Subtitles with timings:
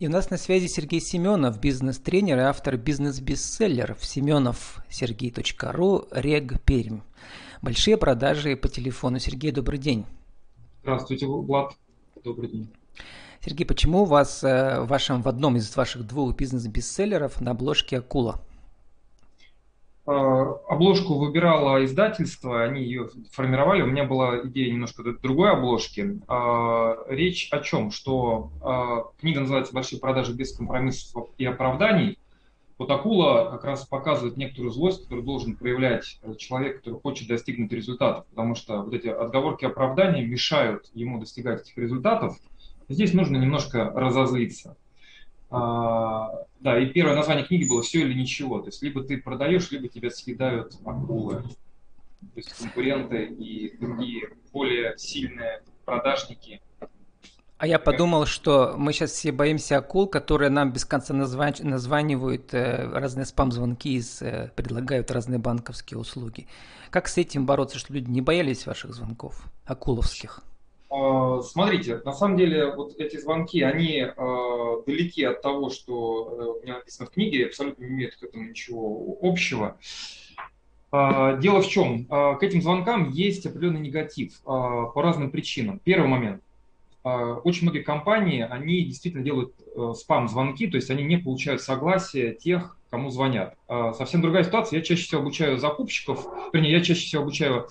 [0.00, 7.00] И у нас на связи Сергей Семенов, бизнес-тренер и автор бизнес-бестселлеров Семенов Сергей.ру Рег Пермь.
[7.60, 9.18] Большие продажи по телефону.
[9.18, 10.06] Сергей, добрый день.
[10.80, 11.74] Здравствуйте, Влад.
[12.24, 12.70] Добрый день.
[13.44, 17.98] Сергей, почему у вас э, в вашем в одном из ваших двух бизнес-бестселлеров на обложке
[17.98, 18.40] акула?
[20.06, 20.12] А,
[20.68, 23.82] обложку выбирало издательство, они ее формировали.
[23.82, 26.20] У меня была идея немножко другой обложки.
[26.26, 27.90] А, речь о чем?
[27.90, 32.18] Что а, книга называется «Большие продажи без компромиссов и оправданий».
[32.78, 38.24] Вот акула как раз показывает некоторую злость, которую должен проявлять человек, который хочет достигнуть результатов,
[38.30, 42.38] потому что вот эти отговорки оправдания мешают ему достигать этих результатов.
[42.88, 44.78] Здесь нужно немножко разозлиться.
[45.50, 48.60] А, да, и первое название книги было «Все или ничего».
[48.60, 51.42] То есть либо ты продаешь, либо тебя съедают акулы.
[52.20, 56.60] То есть конкуренты и другие более сильные продажники.
[57.58, 61.52] А я подумал, что мы сейчас все боимся акул, которые нам без конца назва...
[61.60, 66.46] названивают э, разные спам-звонки, из, э, предлагают разные банковские услуги.
[66.90, 70.42] Как с этим бороться, чтобы люди не боялись ваших звонков, акуловских?
[70.90, 76.58] А, смотрите, на самом деле вот эти звонки, они э, далеки от того, что э,
[76.58, 79.76] у меня написано в книге, абсолютно не имеют к этому ничего общего.
[80.92, 82.06] Э, дело в чем?
[82.10, 85.78] Э, к этим звонкам есть определенный негатив э, по разным причинам.
[85.78, 86.42] Первый момент.
[87.04, 92.34] Э, очень многие компании, они действительно делают э, спам-звонки, то есть они не получают согласия
[92.34, 93.54] тех, кому звонят.
[93.68, 94.78] Э, совсем другая ситуация.
[94.78, 97.68] Я чаще всего обучаю закупщиков, вернее, я чаще всего обучаю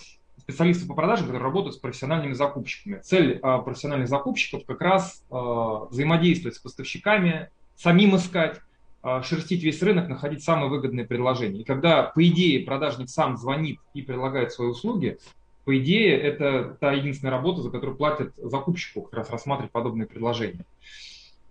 [0.50, 3.00] специалисты по продажам, которые работают с профессиональными закупщиками.
[3.02, 8.60] Цель а, профессиональных закупщиков как раз а, взаимодействовать с поставщиками, самим искать,
[9.04, 11.62] а, шерстить весь рынок, находить самые выгодные предложения.
[11.62, 15.20] И когда, по идее, продажник сам звонит и предлагает свои услуги,
[15.66, 20.66] по идее, это та единственная работа, за которую платят закупщику, как раз рассматривать подобные предложения.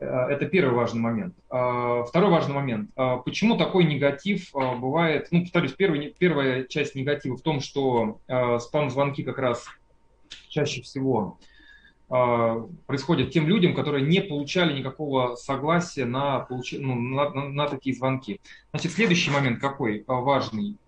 [0.01, 1.35] Э, это первый важный момент.
[1.51, 2.91] А, второй важный момент.
[2.97, 5.29] А, почему такой негатив а, бывает?
[5.31, 8.21] Ну, повторюсь, первый, первая часть негатива в том, что
[8.61, 9.67] спам-звонки как раз
[10.49, 11.39] чаще всего
[12.87, 16.73] происходят тем людям, которые не получали никакого согласия на, получ...
[16.73, 18.41] ну, на, на, на такие звонки.
[18.71, 20.79] Значит, следующий момент какой важный.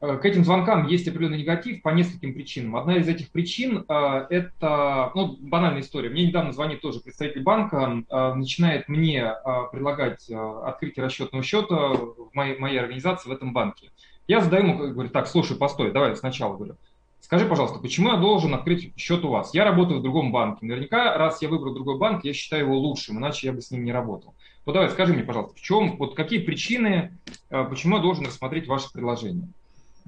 [0.00, 2.76] Э, к этим звонкам есть определенный негатив по нескольким причинам.
[2.76, 6.08] Одна из этих причин э,– это ну, банальная история.
[6.08, 9.34] Мне недавно звонит тоже представитель банка, э, начинает мне
[9.72, 13.90] предлагать открытие расчетного счета в моей, моей организации в этом банке.
[14.28, 16.76] Я задаю ему, говорю, так, слушай, постой, давай сначала, говорю,
[17.20, 19.54] скажи, пожалуйста, почему я должен открыть счет у вас?
[19.54, 20.66] Я работаю в другом банке.
[20.66, 23.84] Наверняка, раз я выбрал другой банк, я считаю его лучшим, иначе я бы с ним
[23.84, 24.34] не работал.
[24.64, 27.16] Вот давай, скажи мне, пожалуйста, в чем, вот какие причины,
[27.48, 29.48] почему я должен рассмотреть ваше предложение?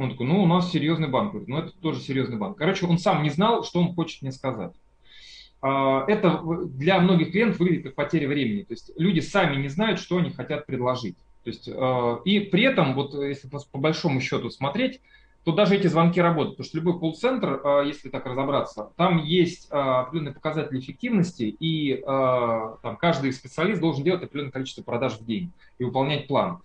[0.01, 1.35] Он такой, ну, у нас серьезный банк.
[1.47, 2.57] Ну, это тоже серьезный банк.
[2.57, 4.73] Короче, он сам не знал, что он хочет мне сказать.
[5.61, 8.63] А, это для многих клиентов выглядит как потеря времени.
[8.63, 11.17] То есть люди сами не знают, что они хотят предложить.
[11.45, 15.03] То есть, а, и при этом, вот если по большому счету смотреть,
[15.45, 16.57] то даже эти звонки работают.
[16.57, 22.97] Потому что любой колл-центр, а, если так разобраться, там есть определенные показатели эффективности, и там
[22.99, 26.61] каждый специалист должен делать определенное количество продаж в день и выполнять план.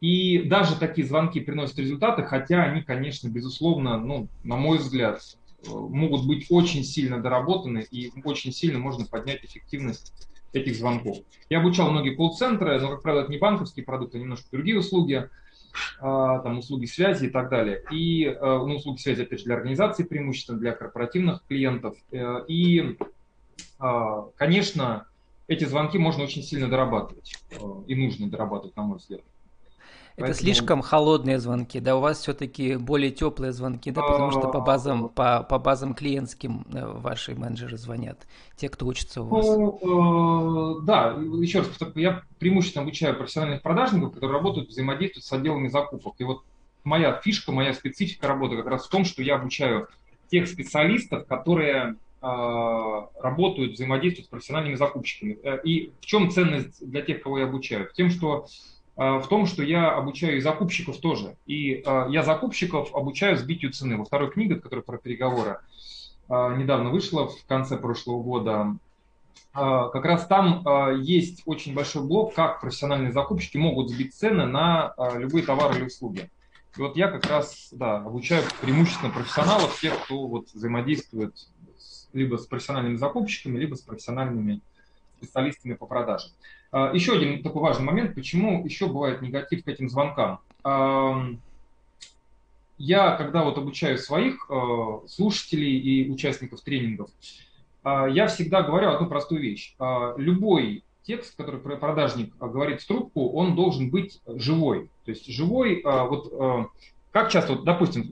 [0.00, 5.20] И даже такие звонки приносят результаты, хотя они, конечно, безусловно, ну, на мой взгляд,
[5.66, 10.12] могут быть очень сильно доработаны и очень сильно можно поднять эффективность
[10.52, 11.18] этих звонков.
[11.48, 15.28] Я обучал многие колл-центры, но, как правило, это не банковские продукты, а немножко другие услуги.
[16.00, 17.82] А, там услуги связи и так далее.
[17.90, 21.96] И а, ну, услуги связи, опять же, для организации преимущественно, для корпоративных клиентов.
[22.10, 22.96] Э, и,
[23.78, 25.06] а, конечно,
[25.48, 27.34] эти звонки можно очень сильно дорабатывать.
[27.52, 29.22] Э, и нужно дорабатывать, на мой взгляд.
[30.20, 30.44] Это Поэтому...
[30.44, 35.08] слишком холодные звонки, да, у вас все-таки более теплые звонки, да, потому что по базам,
[35.08, 38.26] по, по базам клиентским э, ваши менеджеры звонят,
[38.56, 39.46] те, кто учится у вас.
[39.46, 45.68] Ну, э, да, еще раз, я преимущественно обучаю профессиональных продажников, которые работают, взаимодействуют с отделами
[45.68, 46.14] закупок.
[46.18, 46.42] И вот
[46.84, 49.88] моя фишка, моя специфика работы как раз в том, что я обучаю
[50.30, 52.26] тех специалистов, которые э,
[53.22, 55.38] работают, взаимодействуют с профессиональными закупщиками.
[55.64, 57.88] И в чем ценность для тех, кого я обучаю?
[57.88, 58.46] В тем, что
[59.04, 61.36] в том, что я обучаю и закупщиков тоже.
[61.46, 63.96] И э, я закупщиков обучаю сбитию цены.
[63.96, 65.60] Во второй книге, которая про переговоры,
[66.28, 68.76] э, недавно вышла в конце прошлого года,
[69.52, 70.64] как раз там
[71.00, 76.30] есть очень большой блок, как профессиональные закупщики могут сбить цены на любые товары или услуги.
[76.76, 81.34] И вот я как раз да, обучаю преимущественно профессионалов, тех, кто вот взаимодействует
[82.12, 84.60] либо с профессиональными закупщиками, либо с профессиональными
[85.20, 86.30] специалистами по продажам.
[86.72, 90.40] А, еще один такой важный момент, почему еще бывает негатив к этим звонкам.
[92.82, 97.10] Я, когда вот обучаю своих а, слушателей и участников тренингов,
[97.82, 99.74] я всегда говорю одну простую вещь.
[100.18, 104.90] Любой текст, который продажник говорит в трубку, он должен быть живой.
[105.06, 106.68] То есть живой, вот
[107.10, 108.06] как часто, вот, допустим,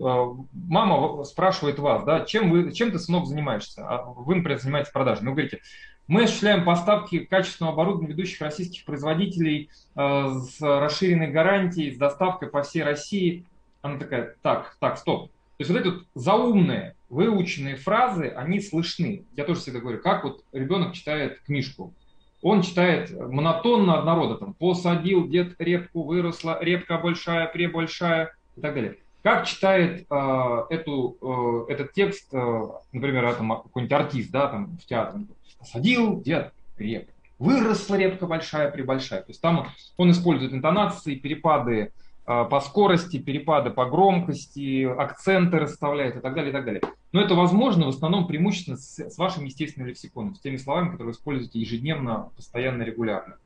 [0.54, 3.86] мама спрашивает вас, да, чем, вы, чем ты, сынок, занимаешься?
[4.16, 5.24] Вы, например, занимаетесь продажей.
[5.26, 5.60] Вы говорите,
[6.08, 12.62] мы осуществляем поставки качественного оборудования ведущих российских производителей э, с расширенной гарантией, с доставкой по
[12.62, 13.44] всей России.
[13.82, 15.30] Она такая, так, так, стоп.
[15.58, 19.24] То есть вот эти вот заумные, выученные фразы, они слышны.
[19.36, 21.92] Я тоже всегда говорю, как вот ребенок читает книжку.
[22.40, 28.96] Он читает монотонно однородно, там, посадил дед репку, выросла репка большая, пребольшая и так далее.
[29.22, 34.86] Как читает э, эту, э, этот текст, э, например, там, какой-нибудь артист, да, там, в
[34.86, 35.24] театре,
[35.58, 37.12] посадил дед репку.
[37.38, 39.20] Выросла репка большая, прибольшая.
[39.20, 41.92] То есть там он использует интонации, перепады
[42.26, 46.82] э, по скорости, перепады по громкости, акценты расставляет и так далее, и так далее.
[47.12, 51.06] Но это возможно в основном преимущественно с, с вашим естественным лексиконом, с теми словами, которые
[51.06, 53.36] вы используете ежедневно, постоянно, регулярно.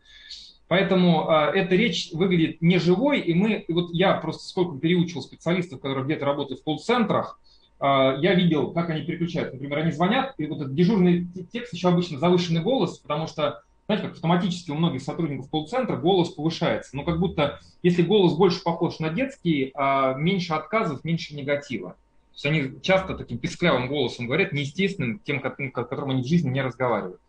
[0.68, 5.82] Поэтому э, эта речь выглядит неживой, и мы, и вот я просто сколько переучил специалистов,
[5.82, 7.42] которые где-то работают в колл-центрах, а,
[7.82, 9.54] я видел, как они переключаются.
[9.54, 14.06] Например, они звонят, и вот этот дежурный текст еще обычно завышенный голос, потому что, знаете,
[14.06, 16.96] как автоматически у многих сотрудников колл-центра голос повышается.
[16.96, 21.90] Но как будто, если голос больше похож на детский, а меньше отказов, меньше негатива.
[21.90, 26.62] То есть они часто таким писклявым голосом говорят, неестественным, тем, которым они в жизни не
[26.62, 27.20] разговаривают.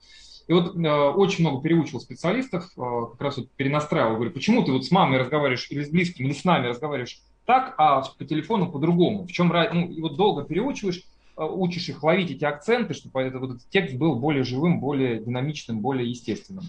[0.48, 4.72] И вот э, очень много переучил специалистов, э, как раз вот перенастраивал, говорю, почему ты
[4.72, 8.72] вот с мамой разговариваешь или с близкими, или с нами разговариваешь так, а по телефону
[8.72, 9.26] по-другому.
[9.26, 11.04] В чем ну, и вот долго переучиваешь,
[11.38, 15.20] э, учишь их ловить эти акценты, чтобы этот, вот этот текст был более живым, более
[15.20, 16.66] динамичным, более естественным.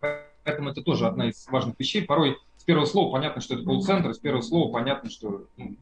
[0.00, 2.02] Поэтому это тоже одна из важных вещей.
[2.02, 5.76] Порой с первого слова понятно, что это колл-центр, с первого слова понятно, что ну,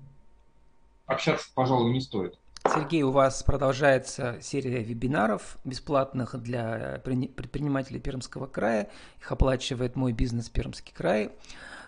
[1.07, 2.39] общаться, пожалуй, не стоит.
[2.65, 8.89] Сергей, у вас продолжается серия вебинаров бесплатных для предпринимателей Пермского края.
[9.21, 11.33] Их оплачивает мой бизнес Пермский край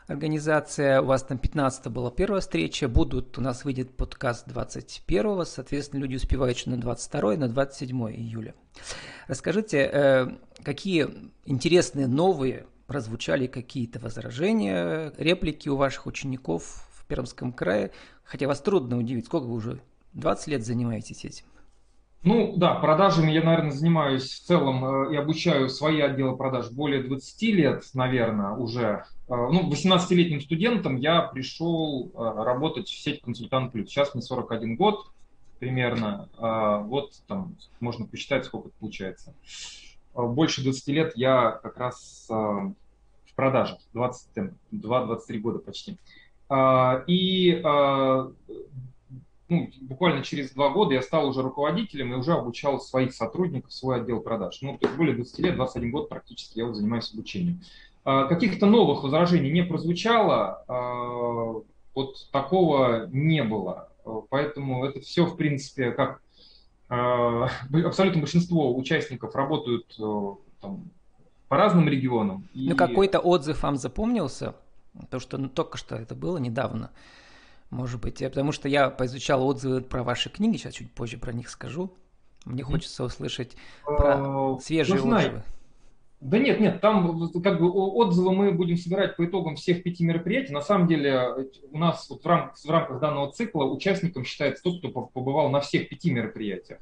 [0.06, 1.00] организация.
[1.00, 2.88] У вас там 15 была первая встреча.
[2.88, 8.54] Будут, у нас выйдет подкаст 21, соответственно, люди успевают еще на 22 на 27 июля.
[9.26, 10.28] Расскажите, э,
[10.62, 11.08] какие
[11.44, 17.90] интересные новые прозвучали какие-то возражения, реплики у ваших учеников в Пермском крае?
[18.24, 19.80] Хотя вас трудно удивить, сколько вы уже
[20.12, 21.46] 20 лет занимаетесь этим?
[22.24, 27.02] Ну да, продажами я, наверное, занимаюсь в целом э, и обучаю свои отделы продаж более
[27.02, 29.04] 20 лет, наверное, уже.
[29.28, 33.90] Э, ну, 18-летним студентом я пришел э, работать в сеть «Консультант Плюс».
[33.90, 35.06] Сейчас мне 41 год
[35.58, 36.28] примерно.
[36.36, 39.34] Вот там можно посчитать, сколько это получается.
[40.14, 45.96] Больше 20 лет я как раз в продажах, 22-23 года почти.
[47.06, 47.62] И
[49.54, 54.00] ну, буквально через два года я стал уже руководителем и уже обучал своих сотрудников, свой
[54.00, 54.58] отдел продаж.
[54.62, 57.60] Ну, то есть более 20 лет, 21 год практически я вот занимаюсь обучением.
[58.04, 61.62] А, каких-то новых возражений не прозвучало, а,
[61.94, 63.88] вот такого не было.
[64.28, 66.20] Поэтому это все, в принципе, как
[66.88, 67.48] а,
[67.84, 69.86] абсолютно большинство участников работают
[70.60, 70.90] там,
[71.48, 72.46] по разным регионам.
[72.54, 74.54] Ну, какой-то отзыв вам запомнился?
[75.10, 76.90] То, что ну, только что это было недавно.
[77.70, 81.48] Может быть, потому что я поизучал отзывы про ваши книги, сейчас чуть позже про них
[81.48, 81.92] скажу.
[82.44, 85.42] Мне хочется услышать про свежие ну, отзывы.
[86.20, 90.52] Да нет, нет, там как бы отзывы мы будем собирать по итогам всех пяти мероприятий.
[90.52, 94.78] На самом деле у нас вот в, рамках, в рамках данного цикла участником считается тот,
[94.78, 96.78] кто побывал на всех пяти мероприятиях.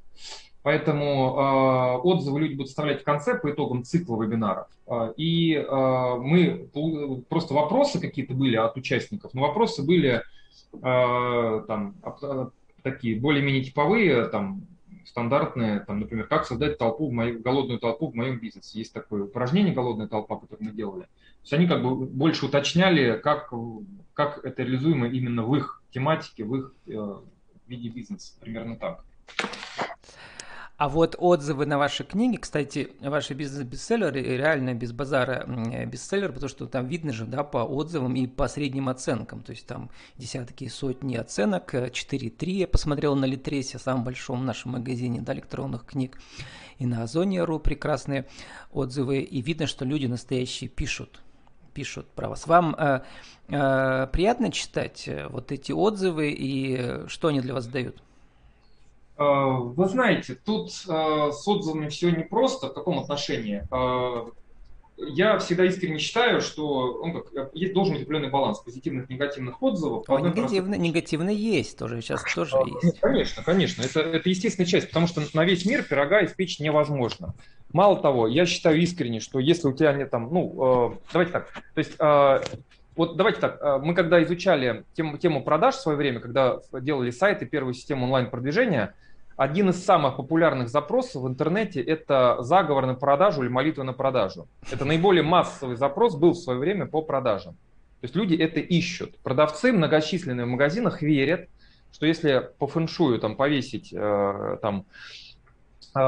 [0.62, 4.68] Поэтому э, отзывы люди будут составлять в конце по итогам цикла вебинаров.
[4.86, 6.68] Э, и э, мы
[7.28, 10.22] просто вопросы какие-то были от участников, но вопросы были Э,
[10.80, 11.94] там,
[12.82, 14.66] такие более-менее типовые, там,
[15.04, 18.78] стандартные, там, например, как создать толпу в мою, голодную толпу в моем бизнесе.
[18.78, 21.02] Есть такое упражнение «Голодная толпа», которое мы делали.
[21.02, 23.52] То есть они как бы больше уточняли, как,
[24.14, 27.16] как это реализуемо именно в их тематике, в их э,
[27.66, 28.34] виде бизнеса.
[28.40, 29.04] Примерно так.
[30.82, 35.46] А вот отзывы на ваши книги, кстати, ваши бизнес-бестселлеры реально без базара
[35.86, 39.44] бестселлер, потому что там видно же, да, по отзывам и по средним оценкам.
[39.44, 44.72] То есть там десятки и сотни оценок, 4.3 я посмотрел на Литресе, самом большом нашем
[44.72, 46.18] магазине да, электронных книг.
[46.78, 48.26] И на Озоне.ру прекрасные
[48.72, 49.20] отзывы.
[49.20, 51.22] И видно, что люди настоящие пишут
[51.74, 52.48] пишут про вас.
[52.48, 53.02] Вам э,
[53.46, 58.02] э, приятно читать э, вот эти отзывы и э, что они для вас дают?
[59.18, 62.68] Э, вы знаете, тут э, с отзывами все непросто.
[62.68, 63.66] В каком отношении?
[63.70, 64.30] Э,
[64.98, 69.62] я всегда искренне считаю, что ну, как, есть, должен быть определенный баланс позитивных и негативных
[69.62, 70.04] отзывов.
[70.08, 73.00] О, негативно, негативно есть, тоже сейчас тоже а, есть.
[73.00, 77.34] Конечно, конечно, это, это естественная часть, потому что на весь мир пирога испечь невозможно.
[77.72, 81.52] Мало того, я считаю искренне, что если у тебя нет там, ну, э, давайте так,
[81.52, 82.40] то есть э,
[82.96, 87.10] вот давайте так, э, мы когда изучали тему, тему продаж в свое время, когда делали
[87.10, 88.94] сайты, первую систему онлайн-продвижения,
[89.36, 94.46] один из самых популярных запросов в интернете– это заговор на продажу или молитва на продажу.
[94.70, 97.54] Это наиболее массовый запрос был в свое время по продажам.
[98.00, 99.18] То есть люди это ищут.
[99.20, 101.48] Продавцы многочисленные в магазинах верят,
[101.92, 104.86] что если по фэншую там повесить э, там,
[105.94, 106.00] э,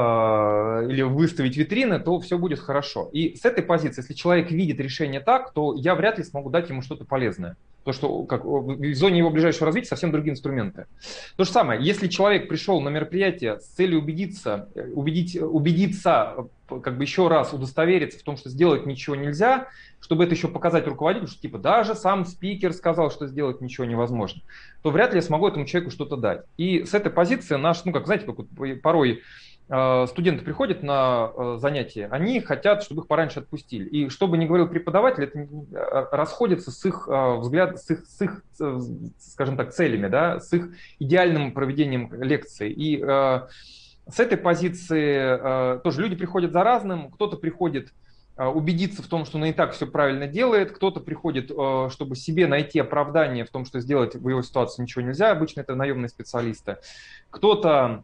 [0.81, 3.09] или выставить витрины, то все будет хорошо.
[3.13, 6.69] И с этой позиции, если человек видит решение так, то я вряд ли смогу дать
[6.69, 7.57] ему что-то полезное.
[7.83, 10.87] То, что как, в зоне его ближайшего развития совсем другие инструменты.
[11.35, 16.33] То же самое, если человек пришел на мероприятие с целью убедиться, э, убедить, убедиться,
[16.69, 19.67] э, как бы еще раз удостовериться в том, что сделать ничего нельзя,
[20.01, 24.41] чтобы это еще показать руководителю, что типа даже сам спикер сказал, что сделать ничего невозможно,
[24.81, 26.41] то вряд ли я смогу этому человеку что-то дать.
[26.57, 28.47] И с этой позиции наш, ну как знаете, как вот
[28.81, 29.21] порой
[29.54, 33.85] Э, студенты приходят на э, занятия, они хотят, чтобы их пораньше отпустили.
[33.89, 38.21] И что бы ни говорил преподаватель, это э, расходится с их взгляд, с их, с
[38.21, 38.43] их
[39.17, 40.69] скажем так, целями, да, с их
[40.99, 42.71] идеальным проведением лекции.
[42.71, 47.91] И с этой позиции тоже люди приходят за разным, кто-то приходит
[48.37, 51.45] убедиться в том, что он и так все правильно делает, кто-то приходит,
[51.91, 55.73] чтобы себе найти оправдание в том, что сделать в его ситуации ничего нельзя, обычно это
[55.73, 56.77] наемные специалисты,
[57.31, 58.03] кто-то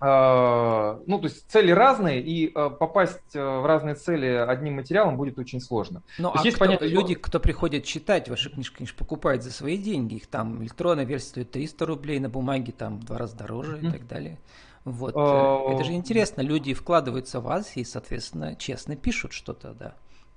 [0.00, 5.38] ну, то есть цели разные, и а, попасть а, в разные цели одним материалом будет
[5.38, 6.02] очень сложно.
[6.18, 9.78] Ну, а есть кто, понятие, люди, кто приходят читать ваши книжки, конечно, покупают за свои
[9.78, 13.76] деньги, их там электронная версия стоит 300 рублей, на бумаге там в два раза дороже
[13.76, 13.88] mm-hmm.
[13.88, 14.38] и так далее.
[14.84, 19.94] Вот, это же интересно, люди вкладываются в вас и, соответственно, честно пишут что-то, да.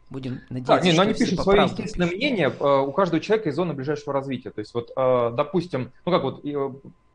[0.10, 2.18] Будем надеяться, да, не, но они пишут свое естественное пишут.
[2.18, 4.52] мнение у каждого человека из зоны ближайшего развития.
[4.52, 6.42] То есть вот, допустим, ну как вот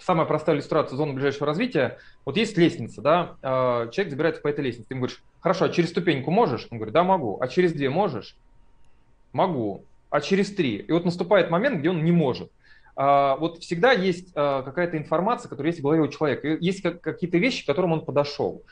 [0.05, 1.99] самая простая иллюстрация зоны ближайшего развития.
[2.25, 4.89] Вот есть лестница, да, а, человек забирается по этой лестнице.
[4.89, 6.67] Ты ему говоришь, хорошо, а через ступеньку можешь?
[6.71, 7.39] Он говорит, да, могу.
[7.41, 8.37] А через две можешь?
[9.33, 9.85] Могу.
[10.11, 10.77] А через три?
[10.77, 12.51] И вот наступает момент, где он не может.
[12.95, 16.49] А, вот всегда есть какая-то информация, которая есть в голове у человека.
[16.49, 18.63] Есть какие-то вещи, к которым он подошел.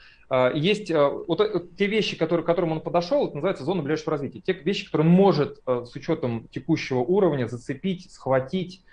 [0.55, 4.41] Есть вот э, те вещи, которые, к которым он подошел, это называется зона ближайшего развития.
[4.41, 8.85] Те вещи, которые он может с учетом текущего уровня зацепить, схватить,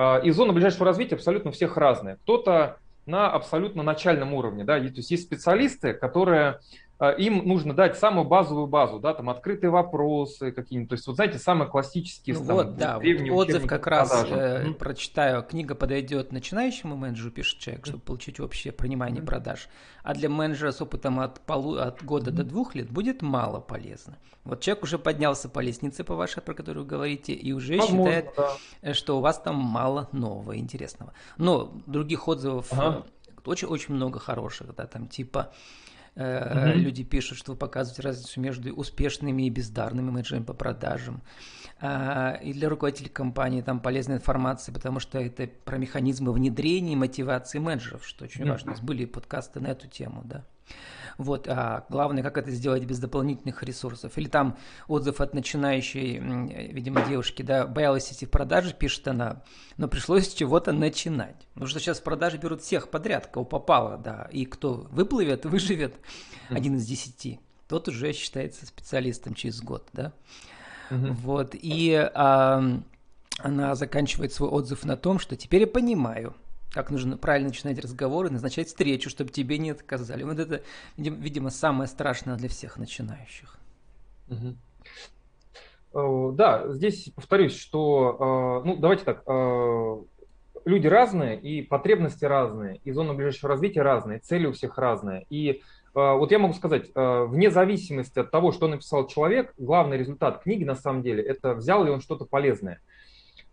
[0.00, 2.16] а, и зона ближайшего развития абсолютно у всех разная.
[2.22, 6.60] Кто-то на абсолютно начальном уровне, да, то есть есть специалисты, которые а,
[7.00, 11.38] им нужно дать самую базовую базу, да, там открытые вопросы какие-нибудь, то есть вот знаете,
[11.38, 12.36] самые классические.
[12.36, 14.74] Ну, там, вот, да, вот отзыв как раз э, mm-hmm.
[14.74, 19.26] прочитаю, книга подойдет начинающему менеджеру, пишет человек, чтобы получить общее понимание mm-hmm.
[19.26, 19.68] продаж,
[20.02, 22.34] а для менеджера с опытом от, полу, от года mm-hmm.
[22.34, 24.18] до двух лет будет мало полезно.
[24.42, 28.06] Вот человек уже поднялся по лестнице, по вашей, про которую вы говорите, и уже Возможно,
[28.06, 28.34] считает,
[28.82, 28.94] да.
[28.94, 31.12] что у вас там мало нового, интересного.
[31.36, 33.04] Но других отзывов ага.
[33.44, 35.52] очень-очень много хороших, да, там типа
[36.18, 36.74] Uh-huh.
[36.74, 41.22] Люди пишут, что вы показываете разницу между успешными и бездарными менеджерами по продажам.
[41.80, 46.96] А, и для руководителей компании там полезная информация, потому что это про механизмы внедрения и
[46.96, 48.50] мотивации менеджеров, что очень uh-huh.
[48.50, 48.72] важно.
[48.72, 50.44] У нас были подкасты на эту тему, да.
[51.18, 54.16] Вот, а главное, как это сделать без дополнительных ресурсов.
[54.16, 54.56] Или там
[54.86, 56.18] отзыв от начинающей,
[56.72, 59.42] видимо, девушки, да, боялась идти в продажи, пишет она,
[59.76, 61.48] но пришлось с чего-то начинать.
[61.54, 65.96] Потому что сейчас в продажи берут всех подряд, кого попало, да, и кто выплывет, выживет,
[66.50, 70.12] один из десяти, тот уже считается специалистом через год, да.
[70.90, 72.80] Вот, и а,
[73.40, 76.34] она заканчивает свой отзыв на том, что теперь я понимаю–
[76.72, 80.22] как нужно правильно начинать разговоры, назначать встречу, чтобы тебе не отказали.
[80.22, 80.62] Вот это,
[80.96, 83.56] видимо, самое страшное для всех начинающих.
[84.28, 84.56] Угу.
[86.32, 89.96] Да, здесь повторюсь, что, э, ну, давайте так, э,
[90.66, 95.24] люди разные, и потребности разные, и зона ближайшего развития разные, цели у всех разные.
[95.30, 95.62] И
[95.94, 100.76] вот я могу сказать, вне зависимости от того, что написал человек, главный результат книги на
[100.76, 102.80] самом деле, это взял ли он что-то полезное.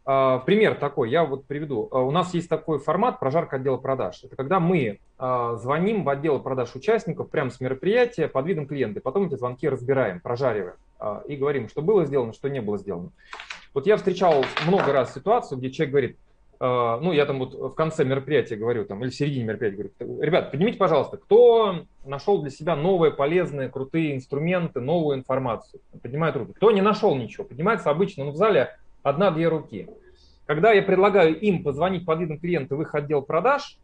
[0.06, 1.90] А, пример такой, я вот приведу.
[1.92, 4.24] А, у нас есть такой формат прожарка отдела продаж.
[4.24, 9.02] Это когда мы а, звоним в отдел продаж участников прямо с мероприятия под видом клиента,
[9.02, 10.76] потом эти звонки разбираем, прожариваем
[11.28, 13.10] и говорим, что было сделано, что не было сделано.
[13.74, 16.18] Вот я встречал много раз ситуацию, где человек говорит,
[16.58, 20.52] ну, я там вот в конце мероприятия говорю, там, или в середине мероприятия говорю, ребят,
[20.52, 25.82] поднимите, пожалуйста, кто нашел для себя новые, полезные, крутые инструменты, новую информацию?
[26.02, 26.54] Поднимает руку.
[26.54, 27.44] Кто не нашел ничего?
[27.44, 29.88] Поднимается обычно, ну, в зале одна-две руки.
[30.46, 33.78] Когда я предлагаю им позвонить под видом клиента в их отдел продаж,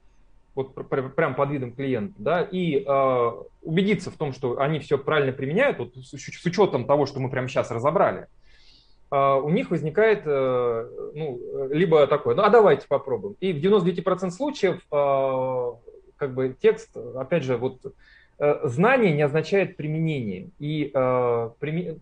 [0.54, 0.74] вот
[1.16, 5.80] прям под видом клиента, да, и э, убедиться в том, что они все правильно применяют,
[5.80, 8.28] вот, с, с учетом того, что мы прямо сейчас разобрали,
[9.12, 11.40] э, у них возникает, э, ну,
[11.72, 13.38] либо такое, ну, а давайте попробуем.
[13.40, 17.80] И в 99% случаев, э, как бы, текст, опять же, вот,
[18.64, 20.50] знание не означает применение.
[20.60, 21.50] И э,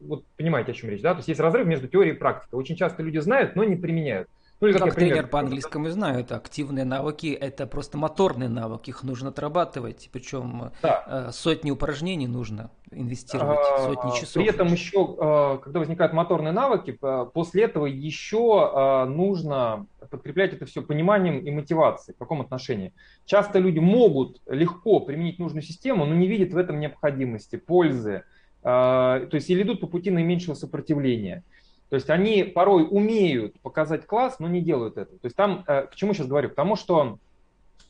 [0.02, 1.12] вот понимаете, о чем речь, да?
[1.14, 2.56] То есть есть разрыв между теорией и практикой.
[2.56, 4.30] Очень часто люди знают, но не применяют.
[4.62, 8.90] Ну, или как, как тренер по английскому знаю, это активные навыки, это просто моторные навыки,
[8.90, 11.04] их нужно отрабатывать, причем да.
[11.08, 14.34] Э, сотни упражнений нужно инвестировать, а, сотни часов.
[14.34, 20.66] При этом еще, э, когда возникают моторные навыки, э, после этого еще нужно подкреплять это
[20.66, 22.16] все пониманием и мотивацией.
[22.16, 22.94] В каком отношении?
[23.26, 28.24] Часто люди могут легко применить нужную систему, но не видят в этом необходимости, пользы.
[28.62, 31.44] То есть или идут по пути наименьшего сопротивления.
[31.90, 35.12] То есть они порой умеют показать класс, но не делают это.
[35.12, 36.50] То есть там, э, к чему сейчас говорю?
[36.50, 37.18] Потому что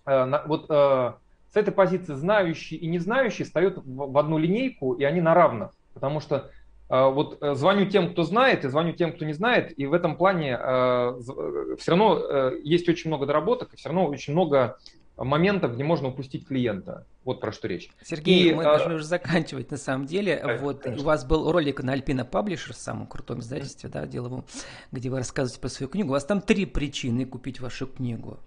[0.06, 1.13] э, вот э,
[1.51, 5.72] с этой позиции знающие и не знающие встают в одну линейку, и они на равных.
[5.94, 6.50] Потому что
[6.91, 10.58] вот звоню тем, кто знает, и звоню тем, кто не знает, и в этом плане
[10.58, 14.79] все равно есть очень много доработок, и все равно очень много
[15.15, 17.06] моментов, где можно упустить клиента.
[17.29, 17.91] Вот про что речь.
[18.03, 18.75] Сергей, и, мы а...
[18.75, 20.41] должны уже заканчивать на самом деле.
[20.43, 21.03] Да, вот конечно.
[21.03, 24.45] у вас был ролик на Альпина Publishers, самом крутом издательстве, да, деловом,
[24.91, 26.09] где вы рассказываете про свою книгу.
[26.09, 28.39] У вас там три причины купить вашу книгу.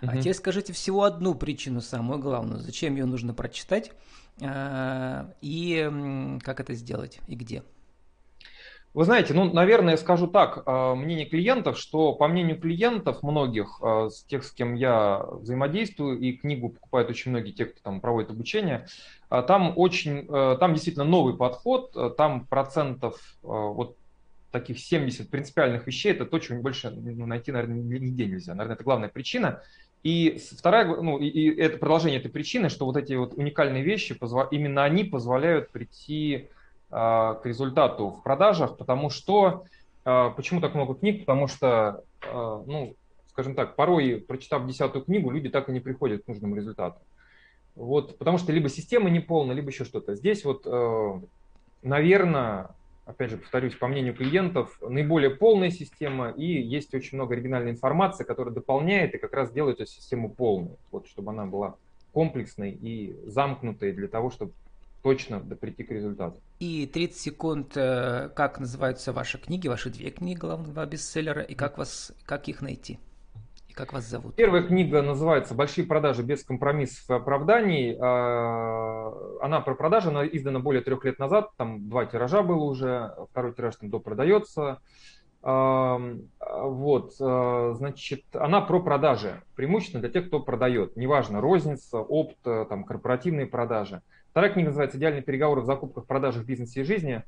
[0.00, 2.58] А теперь скажите всего одну причину, самую главную.
[2.58, 3.92] Зачем ее нужно прочитать
[4.42, 7.62] а, и как это сделать и где?
[8.96, 14.08] Вы знаете, ну, наверное, скажу так, а, мнение клиентов, что по мнению клиентов многих, а,
[14.08, 18.30] с тех, с кем я взаимодействую, и книгу покупают очень многие те, кто там проводит
[18.30, 18.86] обучение,
[19.28, 23.98] а, там очень, там действительно новый подход, там процентов вот
[24.50, 28.54] таких 70 принципиальных вещей, это то, чего больше ну, найти, наверное, нигде нельзя.
[28.54, 29.60] Наверное, это главная причина.
[30.04, 34.18] И вторая, ну, и, и это продолжение этой причины, что вот эти вот уникальные вещи,
[34.52, 36.48] именно они позволяют прийти
[36.96, 39.64] к результату в продажах, потому что
[40.06, 41.26] а, почему так много книг?
[41.26, 42.94] Потому что, а, ну,
[43.28, 46.98] скажем так, порой, прочитав десятую книгу, люди так и не приходят к нужному результату.
[47.74, 50.14] Вот, потому что либо система не полна, либо еще что-то.
[50.14, 50.64] Здесь вот,
[51.82, 52.70] наверное,
[53.04, 58.24] опять же, повторюсь, по мнению клиентов, наиболее полная система, и есть очень много оригинальной информации,
[58.24, 61.74] которая дополняет и как раз делает эту систему полной, вот, чтобы она была
[62.14, 64.52] комплексной и замкнутой для того, чтобы
[65.06, 66.40] точно прийти к результату.
[66.58, 71.54] И 30 секунд, э, как называются ваши книги, ваши две книги, главных два бестселлера, и
[71.54, 72.98] как, вас, как их найти?
[73.68, 74.34] И как вас зовут?
[74.34, 77.96] Первая книга называется «Большие продажи без компромиссов и оправданий».
[78.00, 83.14] А, она про продажи, она издана более трех лет назад, там два тиража было уже,
[83.30, 84.80] второй тираж там допродается.
[85.40, 90.96] Вот, а, значит, она про продажи, преимущественно для тех, кто продает.
[90.96, 94.02] Неважно, розница, опт, там, корпоративные продажи.
[94.36, 97.22] Вторая книга называется «Идеальные переговоры в закупках, продажах, бизнесе и жизни».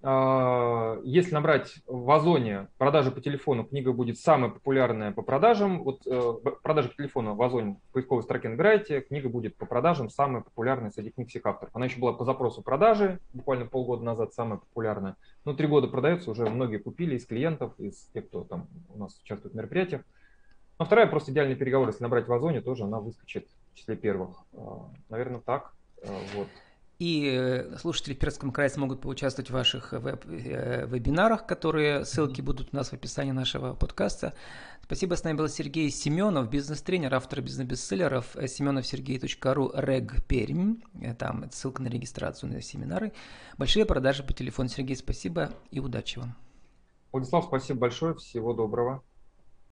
[0.00, 5.82] А, если набрать в Озоне продажи по телефону, книга будет самая популярная по продажам.
[5.82, 6.32] Вот э,
[6.62, 10.90] продажи по телефону в Озоне в поисковой строке набираете, книга будет по продажам самая популярная
[10.90, 11.76] среди книг всех авторов.
[11.76, 15.16] Она еще была по запросу продажи, буквально полгода назад самая популярная.
[15.44, 19.20] Но три года продается, уже многие купили из клиентов, из тех, кто там у нас
[19.22, 20.00] участвует в мероприятиях.
[20.78, 24.30] Но вторая просто идеальные переговоры, если набрать в Озоне, тоже она выскочит в числе первых.
[24.54, 25.74] А, наверное, так.
[26.04, 26.48] А, вот.
[26.98, 32.40] И э, слушатели в Пермском крае смогут поучаствовать в ваших веб э, вебинарах, которые ссылки
[32.40, 34.34] будут у нас в описании нашего подкаста.
[34.82, 40.78] Спасибо, с нами был Сергей Семенов, бизнес-тренер, автор бизнес-бестселлеров э, семеновсергей.ру рег Пермь.
[41.18, 43.12] Там ссылка на регистрацию на семинары.
[43.58, 44.68] Большие продажи по телефону.
[44.68, 46.34] Сергей, спасибо и удачи вам.
[47.12, 48.16] Владислав, спасибо большое.
[48.16, 49.04] Всего доброго.